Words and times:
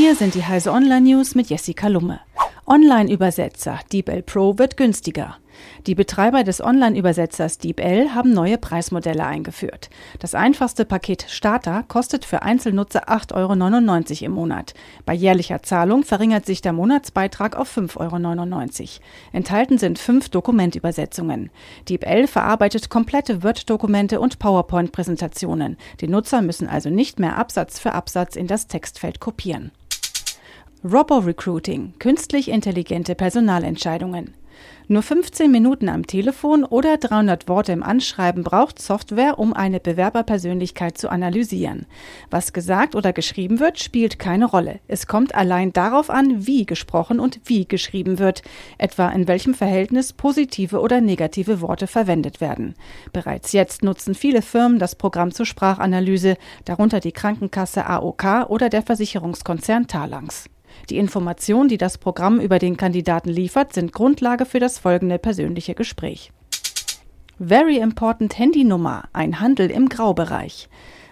Hier 0.00 0.14
sind 0.14 0.36
die 0.36 0.44
Heise 0.44 0.70
Online 0.70 1.00
News 1.00 1.34
mit 1.34 1.50
Jessica 1.50 1.88
Lumme. 1.88 2.20
Online-Übersetzer 2.68 3.80
DeepL 3.92 4.22
Pro 4.22 4.56
wird 4.56 4.76
günstiger. 4.76 5.38
Die 5.88 5.96
Betreiber 5.96 6.44
des 6.44 6.62
Online-Übersetzers 6.62 7.58
DeepL 7.58 8.14
haben 8.14 8.32
neue 8.32 8.58
Preismodelle 8.58 9.26
eingeführt. 9.26 9.90
Das 10.20 10.36
einfachste 10.36 10.84
Paket 10.84 11.26
Starter 11.28 11.82
kostet 11.88 12.24
für 12.24 12.42
Einzelnutzer 12.42 13.08
8,99 13.08 14.22
Euro 14.22 14.26
im 14.26 14.32
Monat. 14.32 14.74
Bei 15.04 15.14
jährlicher 15.14 15.64
Zahlung 15.64 16.04
verringert 16.04 16.46
sich 16.46 16.62
der 16.62 16.72
Monatsbeitrag 16.72 17.56
auf 17.56 17.76
5,99 17.76 17.98
Euro. 17.98 18.90
Enthalten 19.32 19.78
sind 19.78 19.98
fünf 19.98 20.28
Dokumentübersetzungen. 20.28 21.50
DeepL 21.88 22.28
verarbeitet 22.28 22.88
komplette 22.88 23.42
Word-Dokumente 23.42 24.20
und 24.20 24.38
PowerPoint-Präsentationen. 24.38 25.76
Die 26.00 26.06
Nutzer 26.06 26.40
müssen 26.40 26.68
also 26.68 26.88
nicht 26.88 27.18
mehr 27.18 27.36
Absatz 27.36 27.80
für 27.80 27.94
Absatz 27.94 28.36
in 28.36 28.46
das 28.46 28.68
Textfeld 28.68 29.18
kopieren. 29.18 29.72
Robo-Recruiting, 30.84 31.94
künstlich 31.98 32.48
intelligente 32.48 33.16
Personalentscheidungen. 33.16 34.34
Nur 34.86 35.02
15 35.02 35.50
Minuten 35.50 35.88
am 35.88 36.06
Telefon 36.06 36.64
oder 36.64 36.96
300 36.96 37.48
Worte 37.48 37.72
im 37.72 37.82
Anschreiben 37.82 38.44
braucht 38.44 38.80
Software, 38.80 39.40
um 39.40 39.52
eine 39.52 39.80
Bewerberpersönlichkeit 39.80 40.96
zu 40.96 41.10
analysieren. 41.10 41.86
Was 42.30 42.52
gesagt 42.52 42.94
oder 42.94 43.12
geschrieben 43.12 43.58
wird, 43.58 43.80
spielt 43.80 44.20
keine 44.20 44.44
Rolle. 44.44 44.78
Es 44.86 45.08
kommt 45.08 45.34
allein 45.34 45.72
darauf 45.72 46.10
an, 46.10 46.46
wie 46.46 46.64
gesprochen 46.64 47.18
und 47.18 47.40
wie 47.44 47.66
geschrieben 47.66 48.20
wird, 48.20 48.42
etwa 48.78 49.08
in 49.08 49.26
welchem 49.26 49.54
Verhältnis 49.54 50.12
positive 50.12 50.80
oder 50.80 51.00
negative 51.00 51.60
Worte 51.60 51.88
verwendet 51.88 52.40
werden. 52.40 52.74
Bereits 53.12 53.50
jetzt 53.50 53.82
nutzen 53.82 54.14
viele 54.14 54.42
Firmen 54.42 54.78
das 54.78 54.94
Programm 54.94 55.32
zur 55.32 55.44
Sprachanalyse, 55.44 56.36
darunter 56.64 57.00
die 57.00 57.12
Krankenkasse 57.12 57.84
AOK 57.84 58.48
oder 58.48 58.68
der 58.68 58.82
Versicherungskonzern 58.82 59.88
Talangs. 59.88 60.48
Die 60.90 60.98
Informationen, 60.98 61.68
die 61.68 61.78
das 61.78 61.98
Programm 61.98 62.40
über 62.40 62.58
den 62.58 62.76
Kandidaten 62.76 63.28
liefert, 63.28 63.72
sind 63.72 63.92
Grundlage 63.92 64.46
für 64.46 64.60
das 64.60 64.78
folgende 64.78 65.18
persönliche 65.18 65.74
Gespräch. 65.74 66.32
Very 67.38 67.78
Important 67.78 68.38
Handynummer, 68.38 69.04
ein 69.12 69.40
Handel 69.40 69.70
im 69.70 69.88
Graubereich. 69.88 70.68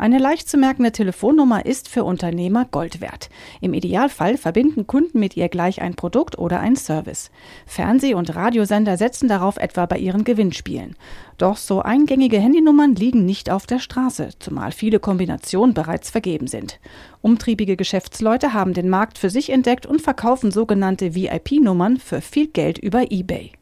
Eine 0.00 0.16
leicht 0.16 0.48
zu 0.48 0.56
merkende 0.56 0.92
Telefonnummer 0.92 1.66
ist 1.66 1.86
für 1.86 2.04
Unternehmer 2.04 2.64
Gold 2.64 3.02
wert. 3.02 3.28
Im 3.60 3.74
Idealfall 3.74 4.38
verbinden 4.38 4.86
Kunden 4.86 5.20
mit 5.20 5.36
ihr 5.36 5.50
gleich 5.50 5.82
ein 5.82 5.94
Produkt 5.94 6.38
oder 6.38 6.58
ein 6.58 6.74
Service. 6.74 7.30
Fernseh- 7.66 8.14
und 8.14 8.34
Radiosender 8.34 8.96
setzen 8.96 9.28
darauf 9.28 9.58
etwa 9.58 9.84
bei 9.84 9.98
ihren 9.98 10.24
Gewinnspielen. 10.24 10.96
Doch 11.36 11.58
so 11.58 11.82
eingängige 11.82 12.38
Handynummern 12.38 12.94
liegen 12.94 13.26
nicht 13.26 13.50
auf 13.50 13.66
der 13.66 13.78
Straße, 13.78 14.30
zumal 14.38 14.72
viele 14.72 15.00
Kombinationen 15.00 15.74
bereits 15.74 16.08
vergeben 16.08 16.46
sind. 16.46 16.80
Umtriebige 17.20 17.76
Geschäftsleute 17.76 18.54
haben 18.54 18.72
den 18.72 18.88
Markt 18.88 19.18
für 19.18 19.28
sich 19.28 19.50
entdeckt 19.50 19.84
und 19.84 20.00
verkaufen 20.00 20.50
sogenannte 20.50 21.14
VIP-Nummern 21.14 21.98
für 21.98 22.22
viel 22.22 22.46
Geld 22.46 22.78
über 22.78 23.12
eBay. 23.12 23.52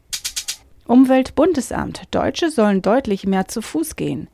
Umweltbundesamt. 0.85 2.03
Deutsche 2.11 2.49
sollen 2.49 2.81
deutlich 2.81 3.27
mehr 3.27 3.49
zu 3.49 3.61
Fuß 3.61 3.97
gehen. 3.97 4.29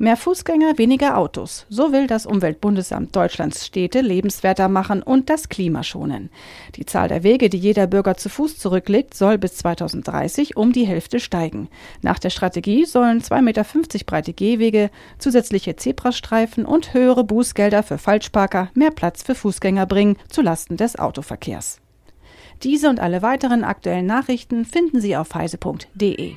Mehr 0.00 0.16
Fußgänger, 0.16 0.78
weniger 0.78 1.18
Autos. 1.18 1.66
So 1.68 1.90
will 1.90 2.06
das 2.06 2.24
Umweltbundesamt 2.24 3.16
Deutschlands 3.16 3.66
Städte 3.66 4.00
lebenswerter 4.00 4.68
machen 4.68 5.02
und 5.02 5.28
das 5.28 5.48
Klima 5.48 5.82
schonen. 5.82 6.30
Die 6.76 6.86
Zahl 6.86 7.08
der 7.08 7.24
Wege, 7.24 7.48
die 7.48 7.58
jeder 7.58 7.88
Bürger 7.88 8.16
zu 8.16 8.28
Fuß 8.28 8.58
zurücklegt, 8.58 9.14
soll 9.14 9.38
bis 9.38 9.56
2030 9.56 10.56
um 10.56 10.72
die 10.72 10.86
Hälfte 10.86 11.18
steigen. 11.18 11.68
Nach 12.00 12.20
der 12.20 12.30
Strategie 12.30 12.84
sollen 12.84 13.20
2,50 13.20 13.42
Meter 13.42 13.64
breite 14.06 14.32
Gehwege, 14.32 14.90
zusätzliche 15.18 15.74
Zebrastreifen 15.74 16.64
und 16.64 16.94
höhere 16.94 17.24
Bußgelder 17.24 17.82
für 17.82 17.98
Falschparker 17.98 18.70
mehr 18.74 18.92
Platz 18.92 19.24
für 19.24 19.34
Fußgänger 19.34 19.86
bringen, 19.86 20.16
zulasten 20.28 20.76
des 20.76 20.96
Autoverkehrs. 20.96 21.80
Diese 22.62 22.88
und 22.88 23.00
alle 23.00 23.22
weiteren 23.22 23.64
aktuellen 23.64 24.06
Nachrichten 24.06 24.64
finden 24.64 25.00
Sie 25.00 25.16
auf 25.16 25.34
heise.de. 25.34 26.36